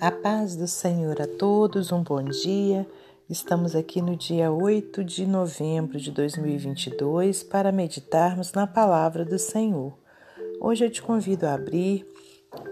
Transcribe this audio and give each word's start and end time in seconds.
A 0.00 0.10
paz 0.10 0.56
do 0.56 0.66
Senhor 0.66 1.20
a 1.20 1.26
todos, 1.26 1.92
um 1.92 2.02
bom 2.02 2.24
dia. 2.24 2.88
Estamos 3.28 3.76
aqui 3.76 4.00
no 4.00 4.16
dia 4.16 4.50
8 4.50 5.04
de 5.04 5.26
novembro 5.26 6.00
de 6.00 6.10
2022 6.10 7.42
para 7.42 7.70
meditarmos 7.70 8.54
na 8.54 8.66
palavra 8.66 9.26
do 9.26 9.38
Senhor. 9.38 9.92
Hoje 10.58 10.86
eu 10.86 10.90
te 10.90 11.02
convido 11.02 11.46
a 11.46 11.52
abrir 11.52 12.06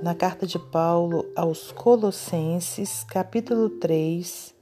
na 0.03 0.15
carta 0.15 0.47
de 0.47 0.59
Paulo 0.59 1.31
aos 1.37 1.71
Colossenses, 1.71 3.05
capítulo 3.05 3.69
3, 3.69 4.55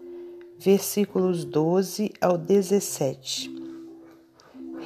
versículos 0.58 1.44
12 1.44 2.14
ao 2.20 2.36
17. 2.36 3.55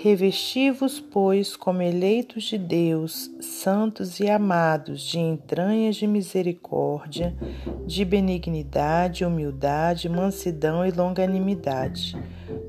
Revesti-vos, 0.03 0.99
pois, 0.99 1.55
como 1.55 1.83
eleitos 1.83 2.45
de 2.45 2.57
Deus, 2.57 3.31
santos 3.39 4.19
e 4.19 4.31
amados, 4.31 5.03
de 5.03 5.19
entranhas 5.19 5.97
de 5.97 6.07
misericórdia, 6.07 7.37
de 7.85 8.03
benignidade, 8.03 9.27
humildade, 9.27 10.09
mansidão 10.09 10.87
e 10.87 10.91
longanimidade, 10.91 12.17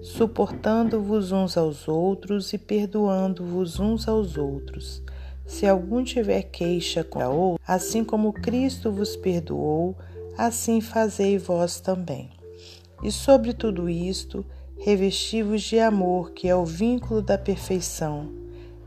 suportando-vos 0.02 1.32
uns 1.32 1.56
aos 1.56 1.88
outros 1.88 2.52
e 2.52 2.58
perdoando-vos 2.58 3.80
uns 3.80 4.10
aos 4.10 4.36
outros. 4.36 5.02
Se 5.46 5.66
algum 5.66 6.04
tiver 6.04 6.44
queixa 6.44 7.02
contra 7.02 7.30
outro, 7.30 7.64
assim 7.66 8.04
como 8.04 8.34
Cristo 8.34 8.92
vos 8.92 9.16
perdoou, 9.16 9.98
assim 10.38 10.82
fazei 10.82 11.38
vós 11.38 11.80
também. 11.80 12.30
E 13.02 13.10
sobre 13.10 13.54
tudo 13.54 13.90
isto, 13.90 14.46
revesti-vos 14.84 15.62
de 15.62 15.80
amor, 15.80 16.32
que 16.32 16.48
é 16.48 16.56
o 16.56 16.66
vínculo 16.66 17.22
da 17.22 17.38
perfeição, 17.38 18.32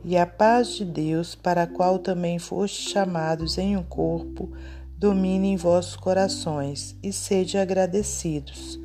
e 0.05 0.17
a 0.19 0.27
paz 0.27 0.75
de 0.75 0.84
Deus, 0.84 1.37
para 1.37 1.62
a 1.62 1.67
qual 1.69 2.01
também 2.01 2.37
fostes 2.37 2.91
chamados 2.91 3.59
em 3.59 3.77
um 3.77 3.83
corpo, 3.84 4.51
domine 4.98 5.53
em 5.53 5.56
vossos 5.56 5.95
corações, 5.95 6.97
e 7.01 7.12
sede 7.12 7.59
agradecidos. 7.59 8.81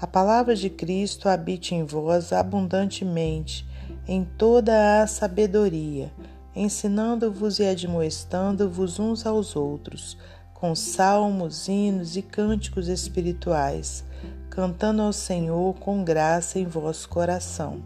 A 0.00 0.06
palavra 0.06 0.54
de 0.54 0.70
Cristo 0.70 1.28
habite 1.28 1.74
em 1.74 1.82
vós 1.82 2.32
abundantemente, 2.32 3.66
em 4.06 4.24
toda 4.24 5.02
a 5.02 5.06
sabedoria, 5.08 6.12
ensinando-vos 6.54 7.58
e 7.58 7.64
admoestando-vos 7.64 9.00
uns 9.00 9.26
aos 9.26 9.56
outros, 9.56 10.16
com 10.54 10.76
salmos, 10.76 11.66
hinos 11.66 12.16
e 12.16 12.22
cânticos 12.22 12.86
espirituais 12.86 14.04
cantando 14.52 15.00
ao 15.00 15.14
Senhor 15.14 15.74
com 15.80 16.04
graça 16.04 16.58
em 16.58 16.66
vosso 16.66 17.08
coração. 17.08 17.82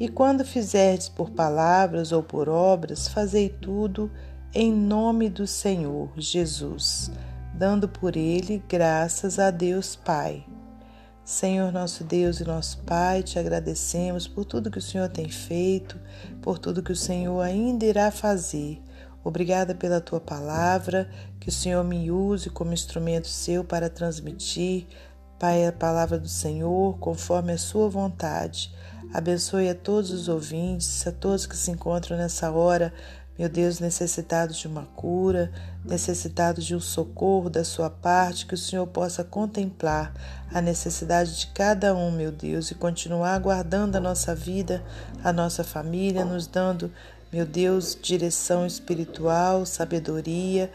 E 0.00 0.08
quando 0.08 0.42
fizerdes 0.42 1.06
por 1.06 1.28
palavras 1.28 2.12
ou 2.12 2.22
por 2.22 2.48
obras, 2.48 3.08
fazei 3.08 3.50
tudo 3.50 4.10
em 4.54 4.72
nome 4.72 5.28
do 5.28 5.46
Senhor 5.46 6.10
Jesus, 6.16 7.10
dando 7.52 7.86
por 7.86 8.16
ele 8.16 8.64
graças 8.66 9.38
a 9.38 9.50
Deus 9.50 9.94
Pai. 9.94 10.46
Senhor 11.22 11.70
nosso 11.70 12.04
Deus 12.04 12.40
e 12.40 12.44
nosso 12.44 12.78
Pai, 12.78 13.22
te 13.22 13.38
agradecemos 13.38 14.26
por 14.26 14.46
tudo 14.46 14.70
que 14.70 14.78
o 14.78 14.82
Senhor 14.82 15.10
tem 15.10 15.28
feito, 15.28 16.00
por 16.40 16.58
tudo 16.58 16.82
que 16.82 16.92
o 16.92 16.96
Senhor 16.96 17.42
ainda 17.42 17.84
irá 17.84 18.10
fazer. 18.10 18.82
Obrigada 19.22 19.74
pela 19.74 20.00
tua 20.00 20.20
palavra, 20.20 21.10
que 21.38 21.50
o 21.50 21.52
Senhor 21.52 21.84
me 21.84 22.10
use 22.10 22.48
como 22.48 22.72
instrumento 22.72 23.28
seu 23.28 23.62
para 23.62 23.90
transmitir 23.90 24.86
Pai, 25.38 25.66
a 25.66 25.72
palavra 25.72 26.18
do 26.18 26.28
Senhor, 26.28 26.96
conforme 26.98 27.52
a 27.52 27.58
sua 27.58 27.90
vontade. 27.90 28.72
Abençoe 29.12 29.68
a 29.68 29.74
todos 29.74 30.10
os 30.10 30.28
ouvintes, 30.28 31.06
a 31.06 31.12
todos 31.12 31.44
que 31.44 31.54
se 31.54 31.70
encontram 31.70 32.16
nessa 32.16 32.50
hora, 32.50 32.90
meu 33.38 33.46
Deus, 33.46 33.78
necessitados 33.78 34.56
de 34.56 34.66
uma 34.66 34.86
cura, 34.96 35.52
necessitados 35.84 36.64
de 36.64 36.74
um 36.74 36.80
socorro 36.80 37.50
da 37.50 37.64
sua 37.64 37.90
parte, 37.90 38.46
que 38.46 38.54
o 38.54 38.58
Senhor 38.58 38.86
possa 38.86 39.22
contemplar 39.22 40.14
a 40.50 40.62
necessidade 40.62 41.38
de 41.38 41.48
cada 41.48 41.94
um, 41.94 42.10
meu 42.10 42.32
Deus, 42.32 42.70
e 42.70 42.74
continuar 42.74 43.38
guardando 43.38 43.96
a 43.96 44.00
nossa 44.00 44.34
vida, 44.34 44.82
a 45.22 45.34
nossa 45.34 45.62
família, 45.62 46.24
nos 46.24 46.46
dando, 46.46 46.90
meu 47.30 47.44
Deus, 47.44 47.96
direção 48.00 48.64
espiritual, 48.64 49.66
sabedoria, 49.66 50.72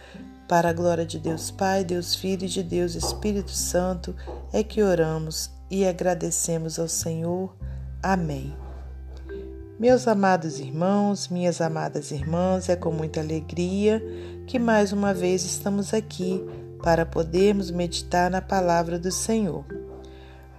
para 0.52 0.72
a 0.72 0.74
glória 0.74 1.06
de 1.06 1.18
Deus 1.18 1.50
Pai, 1.50 1.86
Deus 1.86 2.14
Filho 2.14 2.44
e 2.44 2.50
de 2.50 2.62
Deus 2.62 2.94
Espírito 2.94 3.52
Santo, 3.52 4.14
é 4.52 4.62
que 4.62 4.84
oramos 4.84 5.50
e 5.70 5.86
agradecemos 5.86 6.78
ao 6.78 6.90
Senhor. 6.90 7.56
Amém. 8.04 8.54
Meus 9.80 10.10
amados 10.10 10.60
irmãos, 10.60 11.30
minhas 11.30 11.62
amadas 11.62 12.12
irmãs, 12.12 12.68
é 12.68 12.76
com 12.76 12.92
muita 12.92 13.22
alegria 13.22 14.04
que 14.46 14.60
mais 14.60 14.92
uma 14.92 15.14
vez 15.14 15.46
estamos 15.46 15.94
aqui 15.94 16.46
para 16.84 17.06
podermos 17.06 17.72
meditar 17.72 18.30
na 18.30 18.42
palavra 18.42 19.00
do 19.00 19.10
Senhor. 19.10 19.64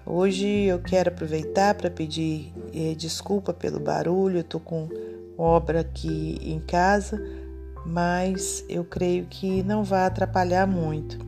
Hoje 0.06 0.46
eu 0.46 0.78
quero 0.78 1.10
aproveitar 1.10 1.74
para 1.74 1.90
pedir 1.90 2.50
eh, 2.72 2.94
desculpa 2.96 3.52
pelo 3.52 3.78
barulho, 3.78 4.38
eu 4.38 4.40
estou 4.40 4.58
com 4.58 4.88
obra 5.36 5.80
aqui 5.80 6.38
em 6.40 6.60
casa 6.60 7.41
mas 7.84 8.64
eu 8.68 8.84
creio 8.84 9.26
que 9.26 9.62
não 9.62 9.84
vai 9.84 10.04
atrapalhar 10.04 10.66
muito. 10.66 11.18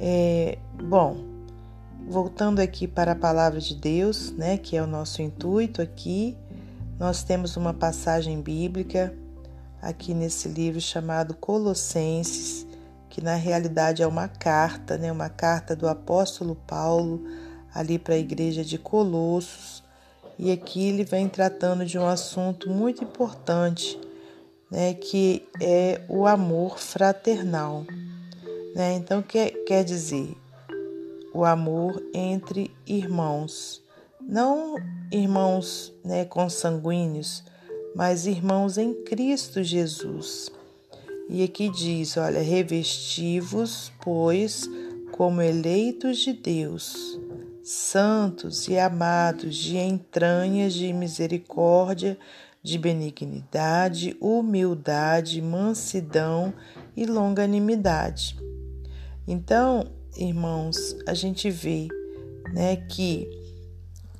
É, 0.00 0.58
bom, 0.82 1.24
voltando 2.08 2.60
aqui 2.60 2.86
para 2.86 3.12
a 3.12 3.16
palavra 3.16 3.60
de 3.60 3.74
Deus, 3.74 4.30
né, 4.30 4.56
que 4.56 4.76
é 4.76 4.82
o 4.82 4.86
nosso 4.86 5.20
intuito 5.20 5.82
aqui, 5.82 6.36
nós 6.98 7.22
temos 7.22 7.56
uma 7.56 7.74
passagem 7.74 8.40
bíblica 8.40 9.14
aqui 9.82 10.14
nesse 10.14 10.48
livro 10.48 10.80
chamado 10.80 11.34
Colossenses, 11.34 12.66
que 13.08 13.20
na 13.20 13.34
realidade 13.34 14.02
é 14.02 14.06
uma 14.06 14.28
carta, 14.28 14.96
né, 14.96 15.10
uma 15.10 15.28
carta 15.28 15.74
do 15.74 15.88
apóstolo 15.88 16.54
Paulo 16.54 17.24
ali 17.74 17.98
para 17.98 18.14
a 18.14 18.18
igreja 18.18 18.64
de 18.64 18.78
Colossos. 18.78 19.82
E 20.38 20.52
aqui 20.52 20.88
ele 20.88 21.04
vem 21.04 21.28
tratando 21.28 21.84
de 21.84 21.98
um 21.98 22.06
assunto 22.06 22.70
muito 22.70 23.02
importante 23.02 23.98
né, 24.70 24.94
que 24.94 25.46
é 25.60 26.00
o 26.08 26.26
amor 26.26 26.78
fraternal. 26.78 27.84
Né? 28.74 28.94
Então, 28.94 29.22
quer, 29.22 29.50
quer 29.64 29.84
dizer, 29.84 30.36
o 31.32 31.44
amor 31.44 32.02
entre 32.12 32.70
irmãos, 32.86 33.82
não 34.20 34.76
irmãos 35.10 35.92
né, 36.04 36.24
consanguíneos, 36.24 37.42
mas 37.94 38.26
irmãos 38.26 38.78
em 38.78 38.94
Cristo 39.04 39.62
Jesus. 39.62 40.50
E 41.28 41.42
aqui 41.42 41.68
diz: 41.68 42.16
olha, 42.16 42.40
revestivos, 42.40 43.92
pois, 44.02 44.68
como 45.12 45.42
eleitos 45.42 46.18
de 46.18 46.32
Deus, 46.32 47.18
santos 47.62 48.66
e 48.68 48.78
amados 48.78 49.56
de 49.56 49.76
entranhas 49.76 50.72
de 50.72 50.92
misericórdia, 50.92 52.18
de 52.62 52.78
benignidade, 52.78 54.16
humildade, 54.20 55.40
mansidão 55.40 56.52
e 56.96 57.06
longanimidade. 57.06 58.36
Então, 59.26 59.86
irmãos, 60.16 60.96
a 61.06 61.14
gente 61.14 61.50
vê, 61.50 61.88
né, 62.52 62.76
que 62.76 63.28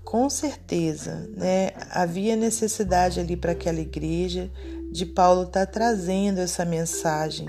com 0.04 0.31
certeza, 0.31 1.28
né, 1.37 1.71
havia 1.91 2.34
necessidade 2.34 3.21
ali 3.21 3.37
para 3.37 3.53
aquela 3.53 3.81
igreja 3.81 4.50
de 4.91 5.05
Paulo 5.05 5.43
estar 5.43 5.66
tá 5.66 5.72
trazendo 5.72 6.38
essa 6.41 6.65
mensagem, 6.65 7.47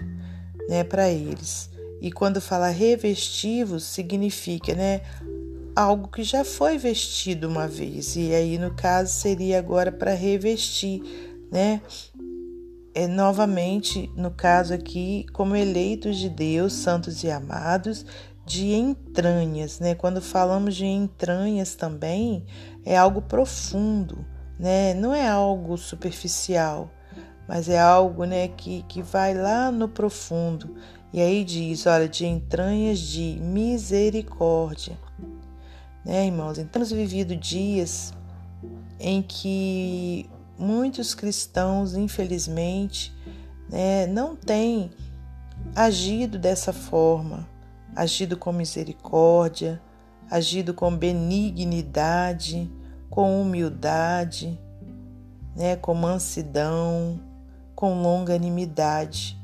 né, 0.68 0.84
para 0.84 1.10
eles. 1.10 1.70
E 2.02 2.12
quando 2.12 2.42
fala 2.42 2.68
revestivos, 2.68 3.84
significa, 3.84 4.74
né, 4.74 5.02
algo 5.80 6.10
que 6.10 6.24
já 6.24 6.44
foi 6.44 6.78
vestido 6.78 7.48
uma 7.48 7.66
vez, 7.66 8.18
e 8.18 8.34
aí 8.34 8.58
no 8.58 8.72
caso 8.74 9.14
seria 9.14 9.58
agora 9.60 9.92
para 9.92 10.14
revestir, 10.14 11.02
né? 11.50 11.82
É, 12.94 13.08
novamente, 13.08 14.12
no 14.16 14.30
caso 14.32 14.74
aqui, 14.74 15.26
como 15.32 15.56
eleitos 15.56 16.18
de 16.18 16.28
Deus, 16.28 16.74
santos 16.74 17.24
e 17.24 17.32
amados, 17.32 18.06
de 18.46 18.74
entranhas, 18.74 19.80
né? 19.80 19.96
Quando 19.96 20.22
falamos 20.22 20.76
de 20.76 20.86
entranhas 20.86 21.76
também, 21.76 22.46
é 22.84 22.98
algo 22.98 23.22
profundo, 23.22 24.26
né? 24.60 24.94
Não 24.96 25.16
é 25.16 25.30
algo 25.30 25.78
superficial, 25.78 26.92
mas 27.48 27.70
é 27.70 27.80
algo, 27.80 28.26
né, 28.26 28.50
que, 28.50 28.84
que 28.84 29.02
vai 29.02 29.34
lá 29.34 29.72
no 29.72 29.88
profundo. 29.88 30.76
E 31.14 31.22
aí 31.22 31.44
diz, 31.44 31.88
olha, 31.88 32.08
de 32.08 32.26
entranhas 32.26 33.00
de 33.00 33.40
misericórdia 33.42 34.98
né, 36.06 36.26
irmãos? 36.26 36.58
Então, 36.58 36.72
temos 36.72 36.92
vivido 36.92 37.36
dias 37.36 38.14
em 39.00 39.22
que 39.22 40.30
muitos 40.58 41.16
cristãos, 41.16 41.96
infelizmente, 41.96 43.14
né, 43.70 44.08
não 44.08 44.36
têm 44.36 44.92
agido 45.76 46.38
dessa 46.38 46.74
forma, 46.74 47.48
agido 47.96 48.36
com 48.36 48.52
misericórdia, 48.52 49.82
agido 50.30 50.74
com 50.74 50.96
benignidade, 50.96 52.70
com 53.10 53.42
humildade, 53.42 54.60
né, 55.56 55.76
com 55.76 55.94
mansidão, 55.94 57.20
com 57.76 58.02
longanimidade. 58.02 59.38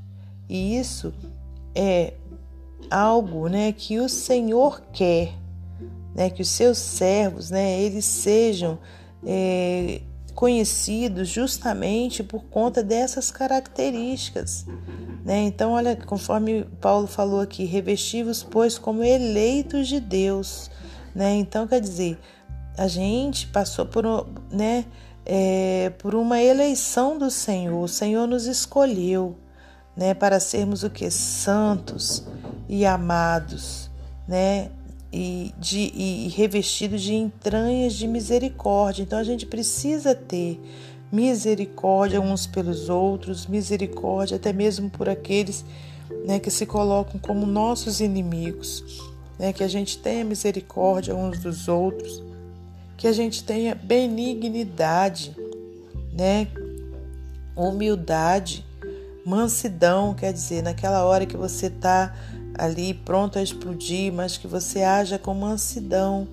E 0.48 0.78
isso 0.78 1.14
é 1.74 2.14
algo, 2.90 3.48
né, 3.48 3.72
que 3.72 4.00
o 4.00 4.10
Senhor 4.10 4.82
quer, 4.94 5.34
né, 6.16 6.30
que 6.30 6.42
os 6.42 6.48
seus 6.48 6.78
servos, 6.78 7.52
né, 7.52 7.80
eles 7.82 8.06
sejam 8.06 8.80
é, 9.26 10.02
conhecidos 10.34 11.28
justamente 11.28 12.24
por 12.24 12.46
conta 12.46 12.82
dessas 12.82 13.30
características. 13.30 14.66
Né? 15.26 15.42
Então, 15.44 15.72
olha, 15.74 15.96
conforme 15.96 16.64
Paulo 16.80 17.06
falou 17.06 17.42
aqui, 17.42 17.66
revestivos, 17.66 18.42
pois, 18.42 18.78
como 18.78 19.04
eleitos 19.04 19.88
de 19.88 20.00
Deus. 20.00 20.72
Né? 21.14 21.36
Então, 21.36 21.68
quer 21.68 21.82
dizer, 21.82 22.18
a 22.78 22.88
gente 22.88 23.48
passou 23.48 23.86
por, 23.86 24.06
né, 24.50 24.86
é, 25.26 25.92
por 25.98 26.16
uma 26.16 26.42
eleição 26.42 27.18
do 27.18 27.30
Senhor, 27.30 27.84
o 27.84 27.88
Senhor 27.88 28.26
nos 28.26 28.46
escolheu 28.46 29.36
né, 29.96 30.14
para 30.14 30.40
sermos 30.40 30.84
o 30.84 30.90
que? 30.90 31.10
Santos 31.10 32.26
e 32.68 32.86
amados, 32.86 33.90
né? 34.28 34.70
E, 35.16 35.56
de, 35.58 35.94
e 35.96 36.28
revestidos 36.28 37.02
de 37.02 37.14
entranhas 37.14 37.94
de 37.94 38.06
misericórdia. 38.06 39.02
Então 39.02 39.18
a 39.18 39.24
gente 39.24 39.46
precisa 39.46 40.14
ter 40.14 40.60
misericórdia 41.10 42.20
uns 42.20 42.46
pelos 42.46 42.90
outros, 42.90 43.48
misericórdia 43.48 44.36
até 44.36 44.52
mesmo 44.52 44.90
por 44.90 45.08
aqueles 45.08 45.64
né, 46.26 46.38
que 46.38 46.52
se 46.52 46.66
colocam 46.66 47.18
como 47.18 47.46
nossos 47.46 48.02
inimigos. 48.02 48.84
Né, 49.40 49.54
que 49.54 49.64
a 49.64 49.70
gente 49.70 49.98
tenha 49.98 50.26
misericórdia 50.26 51.16
uns 51.16 51.40
dos 51.40 51.70
outros, 51.70 52.22
que 52.98 53.08
a 53.08 53.14
gente 53.14 53.44
tenha 53.44 53.74
benignidade, 53.74 55.36
né, 56.12 56.48
humildade, 57.56 58.66
mansidão, 59.26 60.14
quer 60.14 60.32
dizer, 60.32 60.62
naquela 60.62 61.04
hora 61.04 61.26
que 61.26 61.36
você 61.36 61.68
está 61.68 62.16
ali 62.58 62.94
pronto 62.94 63.38
a 63.38 63.44
explodir, 63.44 64.12
mas 64.14 64.38
que 64.38 64.48
você 64.48 64.82
haja 64.82 65.18
com 65.18 65.34
mansidão, 65.34 66.28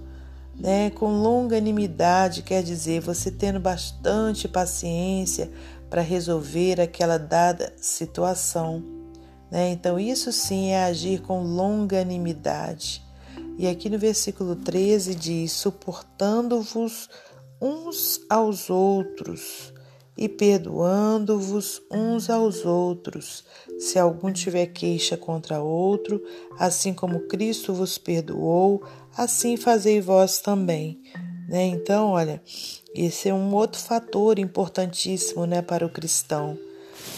né, 0.54 0.90
com 0.90 1.20
longanimidade, 1.20 2.42
quer 2.42 2.62
dizer, 2.62 3.00
você 3.00 3.30
tendo 3.30 3.58
bastante 3.58 4.46
paciência 4.46 5.50
para 5.88 6.02
resolver 6.02 6.80
aquela 6.80 7.18
dada 7.18 7.72
situação. 7.76 8.82
Né? 9.50 9.70
Então, 9.70 9.98
isso 9.98 10.32
sim 10.32 10.70
é 10.70 10.84
agir 10.84 11.20
com 11.22 11.42
longanimidade. 11.42 13.02
E 13.58 13.66
aqui 13.68 13.90
no 13.90 13.98
versículo 13.98 14.56
13 14.56 15.14
diz: 15.14 15.52
suportando-vos 15.52 17.10
uns 17.60 18.20
aos 18.28 18.70
outros 18.70 19.71
e 20.16 20.28
perdoando-vos 20.28 21.82
uns 21.90 22.28
aos 22.28 22.64
outros, 22.64 23.44
se 23.78 23.98
algum 23.98 24.32
tiver 24.32 24.66
queixa 24.66 25.16
contra 25.16 25.60
outro, 25.60 26.22
assim 26.58 26.92
como 26.92 27.26
Cristo 27.28 27.72
vos 27.72 27.96
perdoou, 27.98 28.82
assim 29.16 29.56
fazei 29.56 30.00
vós 30.00 30.40
também. 30.40 31.00
Né? 31.48 31.64
Então, 31.64 32.10
olha, 32.10 32.42
esse 32.94 33.28
é 33.28 33.34
um 33.34 33.54
outro 33.54 33.80
fator 33.80 34.38
importantíssimo 34.38 35.46
né, 35.46 35.62
para 35.62 35.84
o 35.86 35.90
cristão. 35.90 36.58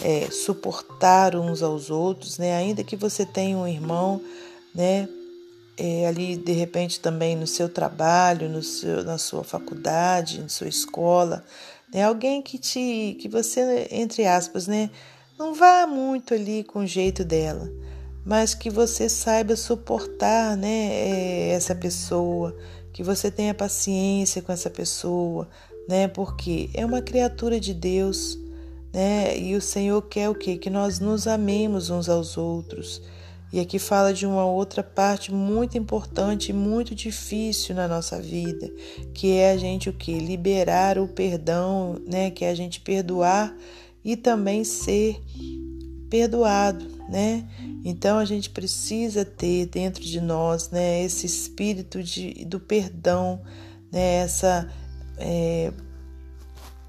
É, 0.01 0.29
suportar 0.31 1.35
uns 1.35 1.61
aos 1.61 1.89
outros, 1.89 2.37
né? 2.37 2.55
ainda 2.55 2.83
que 2.83 2.95
você 2.95 3.25
tenha 3.25 3.55
um 3.55 3.67
irmão, 3.67 4.19
né? 4.73 5.07
É, 5.77 6.07
ali 6.07 6.37
de 6.37 6.53
repente 6.53 7.01
também 7.01 7.35
no 7.35 7.45
seu 7.45 7.67
trabalho, 7.67 8.47
no 8.47 8.63
seu, 8.63 9.03
na 9.03 9.17
sua 9.17 9.43
faculdade, 9.43 10.39
na 10.41 10.47
sua 10.47 10.69
escola, 10.69 11.43
né? 11.95 12.03
Alguém 12.03 12.41
que 12.41 12.57
te, 12.57 13.15
que 13.21 13.29
você, 13.29 13.87
entre 13.89 14.27
aspas, 14.27 14.67
né? 14.67 14.89
Não 15.39 15.53
vá 15.53 15.87
muito 15.87 16.33
ali 16.33 16.61
com 16.61 16.79
o 16.79 16.85
jeito 16.85 17.23
dela, 17.23 17.71
mas 18.25 18.53
que 18.53 18.69
você 18.69 19.07
saiba 19.07 19.55
suportar, 19.55 20.57
né? 20.57 20.89
Eh, 20.91 21.49
essa 21.53 21.73
pessoa, 21.73 22.53
que 22.91 23.01
você 23.01 23.31
tenha 23.31 23.53
paciência 23.53 24.41
com 24.41 24.51
essa 24.51 24.69
pessoa, 24.69 25.47
né? 25.87 26.09
Porque 26.09 26.69
é 26.73 26.85
uma 26.85 27.01
criatura 27.01 27.61
de 27.61 27.73
Deus, 27.73 28.37
né? 28.93 29.37
E 29.37 29.55
o 29.55 29.61
Senhor 29.61 30.01
quer 30.01 30.27
o 30.27 30.35
quê? 30.35 30.57
Que 30.57 30.69
nós 30.69 30.99
nos 30.99 31.27
amemos 31.27 31.89
uns 31.89 32.09
aos 32.09 32.35
outros 32.35 33.01
e 33.55 33.59
aqui 33.61 33.79
fala 33.79 34.13
de 34.13 34.25
uma 34.25 34.45
outra 34.45 34.83
parte 34.83 35.33
muito 35.33 35.77
importante 35.77 36.49
e 36.49 36.53
muito 36.53 36.93
difícil 36.93 37.73
na 37.73 37.87
nossa 37.87 38.21
vida, 38.21 38.69
que 39.13 39.37
é 39.37 39.51
a 39.51 39.57
gente 39.57 39.87
o 39.87 39.93
que 39.93 40.19
liberar 40.19 40.99
o 40.99 41.07
perdão, 41.07 41.97
né? 42.05 42.29
Que 42.31 42.43
é 42.43 42.49
a 42.49 42.53
gente 42.53 42.81
perdoar 42.81 43.55
e 44.03 44.17
também 44.17 44.65
ser 44.65 45.23
perdoado, 46.09 46.85
né? 47.07 47.47
Então 47.85 48.17
a 48.17 48.25
gente 48.25 48.49
precisa 48.49 49.23
ter 49.23 49.67
dentro 49.67 50.03
de 50.03 50.19
nós, 50.19 50.69
né, 50.69 51.01
esse 51.01 51.25
espírito 51.25 52.03
de, 52.03 52.43
do 52.43 52.59
perdão, 52.59 53.41
né, 53.89 54.15
essa 54.15 54.69
é, 55.17 55.71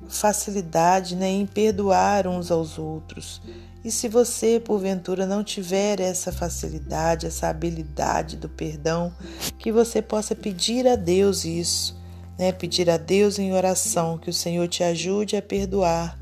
facilidade, 0.08 1.14
né, 1.14 1.28
em 1.28 1.46
perdoar 1.46 2.26
uns 2.26 2.50
aos 2.50 2.76
outros. 2.76 3.40
E 3.86 3.90
se 3.92 4.08
você, 4.08 4.58
porventura, 4.58 5.26
não 5.26 5.44
tiver 5.44 6.00
essa 6.00 6.32
facilidade, 6.32 7.24
essa 7.24 7.46
habilidade 7.46 8.36
do 8.36 8.48
perdão, 8.48 9.14
que 9.60 9.70
você 9.70 10.02
possa 10.02 10.34
pedir 10.34 10.88
a 10.88 10.96
Deus 10.96 11.44
isso, 11.44 11.96
né? 12.36 12.50
Pedir 12.50 12.90
a 12.90 12.96
Deus 12.96 13.38
em 13.38 13.52
oração 13.52 14.18
que 14.18 14.28
o 14.28 14.32
Senhor 14.32 14.66
te 14.66 14.82
ajude 14.82 15.36
a 15.36 15.40
perdoar, 15.40 16.18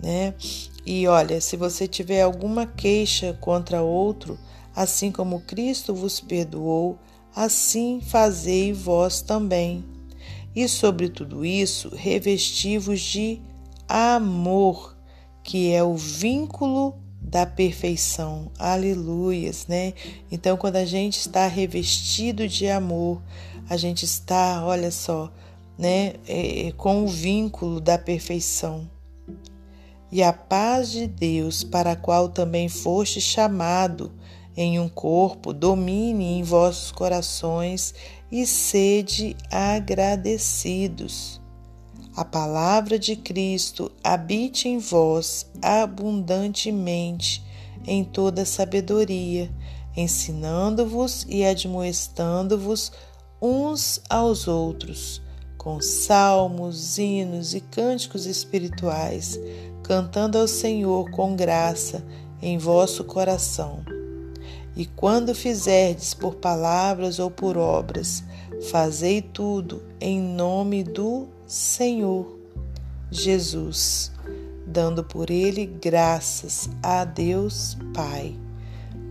né? 0.00 0.32
E 0.86 1.08
olha, 1.08 1.40
se 1.40 1.56
você 1.56 1.88
tiver 1.88 2.22
alguma 2.22 2.66
queixa 2.66 3.36
contra 3.40 3.82
outro, 3.82 4.38
assim 4.72 5.10
como 5.10 5.40
Cristo 5.40 5.92
vos 5.92 6.20
perdoou, 6.20 7.00
assim 7.34 8.00
fazei 8.00 8.72
vós 8.72 9.20
também. 9.20 9.84
E 10.54 10.68
sobre 10.68 11.08
tudo 11.08 11.44
isso, 11.44 11.90
revestivos 11.96 13.00
de 13.00 13.42
amor 13.88 14.92
que 15.42 15.72
é 15.72 15.82
o 15.82 15.94
vínculo 15.96 16.94
da 17.20 17.46
perfeição. 17.46 18.50
Aleluias, 18.58 19.66
né? 19.66 19.94
Então, 20.30 20.56
quando 20.56 20.76
a 20.76 20.84
gente 20.84 21.18
está 21.18 21.46
revestido 21.46 22.48
de 22.48 22.68
amor, 22.68 23.22
a 23.68 23.76
gente 23.76 24.04
está, 24.04 24.64
olha 24.64 24.90
só, 24.90 25.32
né, 25.78 26.14
é, 26.26 26.68
é, 26.68 26.72
com 26.72 27.04
o 27.04 27.08
vínculo 27.08 27.80
da 27.80 27.96
perfeição. 27.96 28.90
E 30.10 30.22
a 30.22 30.32
paz 30.32 30.90
de 30.90 31.06
Deus, 31.06 31.64
para 31.64 31.92
a 31.92 31.96
qual 31.96 32.28
também 32.28 32.68
foste 32.68 33.20
chamado 33.20 34.12
em 34.54 34.78
um 34.78 34.88
corpo, 34.88 35.54
domine 35.54 36.38
em 36.38 36.42
vossos 36.42 36.92
corações 36.92 37.94
e 38.30 38.44
sede 38.46 39.34
agradecidos 39.50 41.41
a 42.14 42.24
palavra 42.26 42.98
de 42.98 43.16
Cristo 43.16 43.90
habite 44.04 44.68
em 44.68 44.78
vós 44.78 45.46
abundantemente 45.62 47.42
em 47.86 48.04
toda 48.04 48.44
sabedoria, 48.44 49.50
ensinando-vos 49.96 51.26
e 51.28 51.42
admoestando-vos 51.42 52.92
uns 53.40 54.00
aos 54.10 54.46
outros, 54.46 55.22
com 55.56 55.80
salmos, 55.80 56.98
hinos 56.98 57.54
e 57.54 57.60
cânticos 57.60 58.26
espirituais, 58.26 59.40
cantando 59.82 60.36
ao 60.36 60.46
Senhor 60.46 61.10
com 61.10 61.34
graça 61.34 62.04
em 62.42 62.58
vosso 62.58 63.04
coração. 63.04 63.82
E 64.76 64.84
quando 64.84 65.34
fizerdes 65.34 66.12
por 66.12 66.34
palavras 66.34 67.18
ou 67.18 67.30
por 67.30 67.56
obras, 67.56 68.22
fazei 68.70 69.22
tudo 69.22 69.82
em 70.00 70.20
nome 70.20 70.84
do 70.84 71.28
Senhor 71.52 72.40
Jesus, 73.10 74.10
dando 74.66 75.04
por 75.04 75.28
ele 75.28 75.66
graças 75.66 76.70
a 76.82 77.04
Deus 77.04 77.76
Pai. 77.92 78.34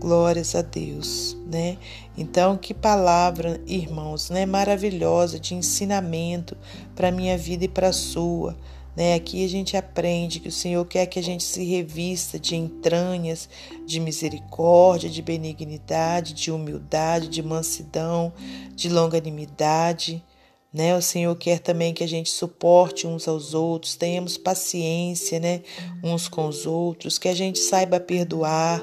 Glórias 0.00 0.56
a 0.56 0.62
Deus, 0.62 1.36
né? 1.46 1.78
Então, 2.18 2.56
que 2.56 2.74
palavra, 2.74 3.60
irmãos, 3.64 4.28
né? 4.28 4.44
Maravilhosa 4.44 5.38
de 5.38 5.54
ensinamento 5.54 6.56
para 6.96 7.12
minha 7.12 7.38
vida 7.38 7.66
e 7.66 7.68
para 7.68 7.90
a 7.90 7.92
sua. 7.92 8.56
Né? 8.96 9.14
Aqui 9.14 9.44
a 9.44 9.48
gente 9.48 9.76
aprende 9.76 10.40
que 10.40 10.48
o 10.48 10.52
Senhor 10.52 10.84
quer 10.84 11.06
que 11.06 11.20
a 11.20 11.22
gente 11.22 11.44
se 11.44 11.62
revista 11.62 12.40
de 12.40 12.56
entranhas, 12.56 13.48
de 13.86 14.00
misericórdia, 14.00 15.08
de 15.08 15.22
benignidade, 15.22 16.34
de 16.34 16.50
humildade, 16.50 17.28
de 17.28 17.40
mansidão, 17.40 18.32
de 18.74 18.88
longanimidade. 18.88 20.24
Né? 20.72 20.96
O 20.96 21.02
Senhor 21.02 21.36
quer 21.36 21.58
também 21.58 21.92
que 21.92 22.02
a 22.02 22.08
gente 22.08 22.30
suporte 22.30 23.06
uns 23.06 23.28
aos 23.28 23.52
outros, 23.52 23.94
tenhamos 23.94 24.38
paciência, 24.38 25.38
né, 25.38 25.60
uns 26.02 26.28
com 26.28 26.48
os 26.48 26.64
outros, 26.64 27.18
que 27.18 27.28
a 27.28 27.34
gente 27.34 27.58
saiba 27.58 28.00
perdoar, 28.00 28.82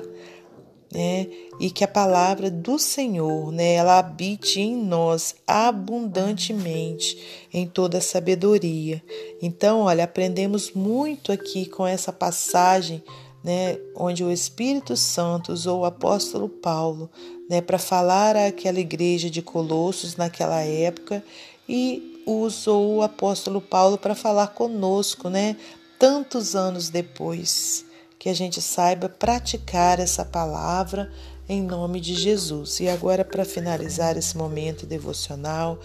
né? 0.92 1.28
E 1.60 1.70
que 1.70 1.84
a 1.84 1.88
palavra 1.88 2.50
do 2.50 2.80
Senhor, 2.80 3.52
né, 3.52 3.74
ela 3.74 4.00
habite 4.00 4.62
em 4.62 4.76
nós 4.76 5.36
abundantemente, 5.46 7.48
em 7.54 7.68
toda 7.68 8.02
sabedoria. 8.02 9.04
Então, 9.42 9.82
olha, 9.82 10.04
aprendemos 10.04 10.72
muito 10.72 11.32
aqui 11.32 11.66
com 11.66 11.86
essa 11.86 12.14
passagem, 12.14 13.04
né, 13.44 13.78
onde 13.96 14.24
o 14.24 14.32
Espírito 14.32 14.96
Santo 14.96 15.54
usou 15.54 15.82
o 15.82 15.86
apóstolo 15.86 16.50
Paulo 16.50 17.10
né, 17.50 17.62
para 17.62 17.78
falar 17.78 18.36
àquela 18.36 18.80
igreja 18.80 19.30
de 19.30 19.42
Colossos 19.42 20.16
naquela 20.16 20.62
época 20.62 21.24
e 21.70 22.24
usou 22.26 22.96
o 22.96 23.02
apóstolo 23.04 23.62
Paulo 23.62 23.96
para 23.96 24.16
falar 24.16 24.48
conosco, 24.48 25.30
né, 25.30 25.56
tantos 26.00 26.56
anos 26.56 26.90
depois, 26.90 27.86
que 28.18 28.28
a 28.28 28.34
gente 28.34 28.60
saiba 28.60 29.08
praticar 29.08 30.00
essa 30.00 30.26
palavra 30.26 31.12
em 31.48 31.62
nome 31.62 32.02
de 32.02 32.16
Jesus. 32.16 32.80
E 32.80 32.90
agora, 32.90 33.24
para 33.24 33.46
finalizar 33.46 34.18
esse 34.18 34.36
momento 34.36 34.88
devocional, 34.88 35.80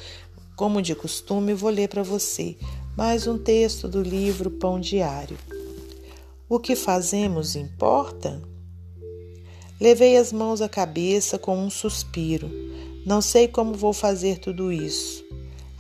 como 0.57 0.81
de 0.81 0.95
costume, 0.95 1.53
vou 1.53 1.71
ler 1.71 1.89
para 1.89 2.03
você 2.03 2.57
mais 2.97 3.27
um 3.27 3.37
texto 3.37 3.87
do 3.87 4.01
livro 4.01 4.51
Pão 4.51 4.81
Diário. 4.81 5.37
O 6.49 6.59
que 6.59 6.75
fazemos 6.75 7.57
importa? 7.57 8.43
Levei 9.81 10.17
as 10.17 10.33
mãos 10.33 10.63
à 10.63 10.69
cabeça 10.69 11.39
com 11.39 11.59
um 11.59 11.69
suspiro. 11.69 12.51
Não 13.05 13.21
sei 13.21 13.49
como 13.49 13.75
vou 13.75 13.93
fazer 13.93 14.39
tudo 14.39 14.73
isso. 14.73 15.25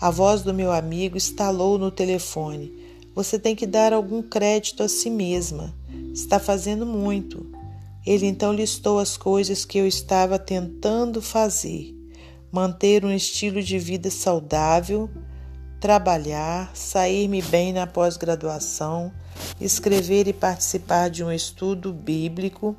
A 0.04 0.10
voz 0.10 0.42
do 0.42 0.52
meu 0.52 0.70
amigo 0.70 1.16
estalou 1.16 1.78
no 1.78 1.90
telefone. 1.90 2.70
Você 3.14 3.38
tem 3.38 3.56
que 3.56 3.66
dar 3.66 3.90
algum 3.90 4.20
crédito 4.20 4.82
a 4.82 4.88
si 4.88 5.08
mesma. 5.08 5.74
Está 6.12 6.38
fazendo 6.38 6.84
muito. 6.84 7.50
Ele 8.04 8.26
então 8.26 8.52
listou 8.52 8.98
as 8.98 9.16
coisas 9.16 9.64
que 9.64 9.78
eu 9.78 9.86
estava 9.86 10.38
tentando 10.38 11.22
fazer: 11.22 11.96
manter 12.52 13.02
um 13.02 13.10
estilo 13.10 13.62
de 13.62 13.78
vida 13.78 14.10
saudável, 14.10 15.08
trabalhar, 15.80 16.70
sair-me 16.76 17.40
bem 17.40 17.72
na 17.72 17.86
pós-graduação, 17.86 19.10
escrever 19.58 20.28
e 20.28 20.34
participar 20.34 21.08
de 21.08 21.24
um 21.24 21.32
estudo 21.32 21.94
bíblico. 21.94 22.76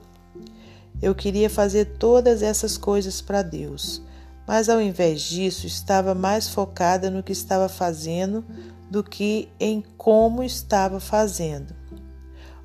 Eu 1.02 1.16
queria 1.16 1.50
fazer 1.50 1.98
todas 1.98 2.44
essas 2.44 2.78
coisas 2.78 3.20
para 3.20 3.42
Deus, 3.42 4.00
mas 4.48 4.70
ao 4.70 4.82
invés 4.82 5.22
disso 5.22 5.66
estava 5.66 6.14
mais 6.14 6.50
focada 6.50 7.10
no 7.10 7.24
que 7.24 7.32
estava 7.32 7.68
fazendo 7.68 8.46
do 8.90 9.04
que 9.04 9.50
em 9.60 9.84
como 9.98 10.44
estava 10.44 11.00
fazendo. 11.00 11.76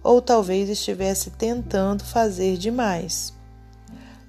Ou 0.02 0.20
talvez 0.20 0.68
estivesse 0.68 1.30
tentando 1.30 2.04
fazer 2.04 2.56
demais. 2.56 3.32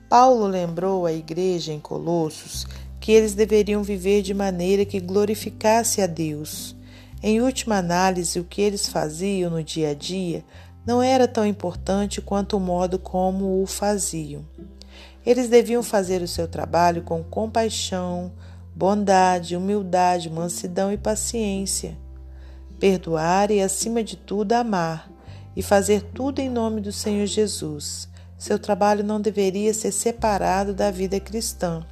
Paulo 0.09 0.45
lembrou 0.45 1.05
à 1.05 1.13
igreja 1.13 1.71
em 1.71 1.79
Colossos 1.79 2.65
que 2.99 3.11
eles 3.11 3.33
deveriam 3.33 3.81
viver 3.81 4.21
de 4.21 4.33
maneira 4.33 4.85
que 4.85 4.99
glorificasse 4.99 6.01
a 6.01 6.07
Deus. 6.07 6.75
Em 7.23 7.41
última 7.41 7.77
análise, 7.77 8.39
o 8.39 8.43
que 8.43 8.61
eles 8.61 8.87
faziam 8.87 9.49
no 9.49 9.63
dia 9.63 9.89
a 9.89 9.93
dia 9.93 10.45
não 10.85 11.01
era 11.01 11.27
tão 11.27 11.45
importante 11.45 12.21
quanto 12.21 12.57
o 12.57 12.59
modo 12.59 12.99
como 12.99 13.61
o 13.61 13.65
faziam. 13.65 14.45
Eles 15.25 15.49
deviam 15.49 15.83
fazer 15.83 16.21
o 16.21 16.27
seu 16.27 16.47
trabalho 16.47 17.03
com 17.03 17.23
compaixão, 17.23 18.31
bondade, 18.75 19.55
humildade, 19.55 20.29
mansidão 20.29 20.91
e 20.91 20.97
paciência. 20.97 21.97
Perdoar 22.79 23.51
e, 23.51 23.61
acima 23.61 24.03
de 24.03 24.17
tudo, 24.17 24.53
amar, 24.53 25.11
e 25.55 25.61
fazer 25.61 26.01
tudo 26.13 26.39
em 26.39 26.49
nome 26.49 26.81
do 26.81 26.91
Senhor 26.91 27.27
Jesus. 27.27 28.09
Seu 28.37 28.57
trabalho 28.57 29.03
não 29.03 29.21
deveria 29.21 29.73
ser 29.73 29.91
separado 29.91 30.73
da 30.73 30.89
vida 30.89 31.19
cristã. 31.19 31.85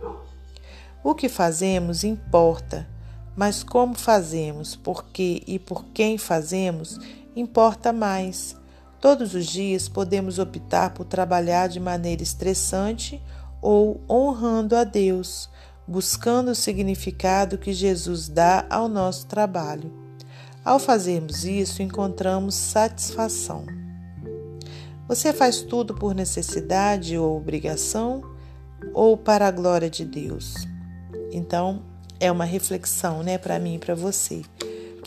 O 1.04 1.14
que 1.14 1.30
fazemos 1.30 2.04
importa, 2.04 2.88
mas 3.36 3.64
como 3.64 3.94
fazemos, 3.94 4.76
por 4.76 5.06
que 5.06 5.44
e 5.46 5.60
por 5.60 5.86
quem 5.94 6.18
fazemos, 6.18 7.00
importa 7.36 7.94
mais. 7.94 8.59
Todos 9.00 9.34
os 9.34 9.46
dias 9.46 9.88
podemos 9.88 10.40
optar 10.40 10.94
por 10.94 11.06
trabalhar 11.06 11.68
de 11.68 11.80
maneira 11.80 12.22
estressante 12.22 13.22
ou 13.62 14.02
honrando 14.10 14.76
a 14.76 14.84
Deus, 14.84 15.50
buscando 15.88 16.52
o 16.52 16.56
significado 16.56 17.58
que 17.58 17.72
Jesus 17.74 18.28
dá 18.28 18.66
ao 18.70 18.90
nosso 18.90 19.26
trabalho. 19.26 19.92
Ao 20.64 20.78
fazermos 20.78 21.46
isso, 21.46 21.82
encontramos 21.82 22.56
satisfação. 22.56 23.66
Você 25.08 25.34
faz 25.34 25.62
tudo 25.62 25.96
por 25.96 26.14
necessidade 26.14 27.18
ou 27.18 27.38
obrigação 27.38 28.22
ou 28.94 29.18
para 29.18 29.48
a 29.48 29.52
glória 29.52 29.90
de 29.90 30.06
Deus? 30.06 30.54
Então, 31.32 31.82
é 32.20 32.32
uma 32.32 32.46
reflexão, 32.46 33.24
né, 33.24 33.38
para 33.38 33.58
mim 33.58 33.76
e 33.76 33.80
para 33.80 33.96
você. 33.96 34.42